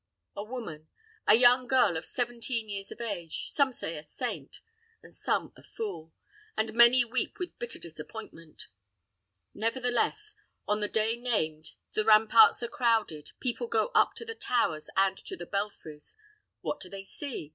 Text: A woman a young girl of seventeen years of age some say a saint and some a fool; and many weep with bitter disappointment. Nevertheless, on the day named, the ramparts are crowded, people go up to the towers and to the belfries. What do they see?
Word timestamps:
A 0.35 0.43
woman 0.43 0.87
a 1.27 1.35
young 1.35 1.67
girl 1.67 1.95
of 1.95 2.05
seventeen 2.07 2.67
years 2.69 2.91
of 2.91 2.99
age 2.99 3.51
some 3.51 3.71
say 3.71 3.95
a 3.97 4.01
saint 4.01 4.59
and 5.03 5.13
some 5.13 5.53
a 5.55 5.61
fool; 5.61 6.11
and 6.57 6.73
many 6.73 7.05
weep 7.05 7.37
with 7.37 7.59
bitter 7.59 7.77
disappointment. 7.77 8.65
Nevertheless, 9.53 10.33
on 10.67 10.79
the 10.79 10.87
day 10.89 11.17
named, 11.17 11.75
the 11.93 12.03
ramparts 12.03 12.63
are 12.63 12.67
crowded, 12.67 13.33
people 13.39 13.67
go 13.67 13.91
up 13.93 14.15
to 14.15 14.25
the 14.25 14.33
towers 14.33 14.89
and 14.97 15.19
to 15.19 15.37
the 15.37 15.45
belfries. 15.45 16.17
What 16.61 16.79
do 16.79 16.89
they 16.89 17.03
see? 17.03 17.49